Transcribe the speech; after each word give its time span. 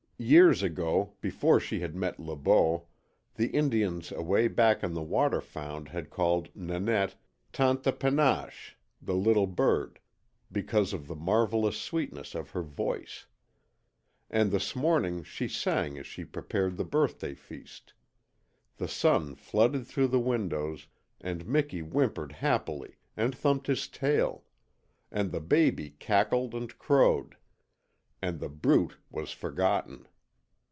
Years 0.23 0.61
ago, 0.61 1.15
before 1.19 1.59
she 1.59 1.79
had 1.79 1.95
met 1.95 2.19
Le 2.19 2.35
Beau, 2.35 2.85
the 3.37 3.47
Indians 3.47 4.11
away 4.11 4.47
back 4.47 4.83
on 4.83 4.93
the 4.93 5.01
Waterfound 5.01 5.87
had 5.89 6.11
called 6.11 6.49
Nanette 6.53 7.15
"Tanta 7.51 7.91
Penashe" 7.91 8.75
("the 9.01 9.15
Little 9.15 9.47
Bird") 9.47 9.99
because 10.51 10.93
of 10.93 11.07
the 11.07 11.15
marvellous 11.15 11.79
sweetness 11.81 12.35
of 12.35 12.51
her 12.51 12.61
voice. 12.61 13.25
And 14.29 14.51
this 14.51 14.75
morning 14.75 15.23
she 15.23 15.47
sang 15.47 15.97
as 15.97 16.05
she 16.05 16.23
prepared 16.23 16.77
the 16.77 16.85
birthday 16.85 17.33
feast; 17.33 17.93
the 18.77 18.87
sun 18.87 19.33
flooded 19.33 19.87
through 19.87 20.09
the 20.09 20.19
windows, 20.19 20.85
and 21.19 21.47
Miki 21.47 21.79
whimpered 21.81 22.33
happily 22.33 22.97
and 23.17 23.35
thumped 23.35 23.65
his 23.65 23.87
tail, 23.87 24.43
and 25.11 25.31
the 25.31 25.41
baby 25.41 25.89
cackled 25.97 26.53
and 26.53 26.77
crowed, 26.77 27.37
and 28.23 28.39
The 28.39 28.49
Brute 28.49 28.97
was 29.09 29.31
forgotten. 29.31 30.07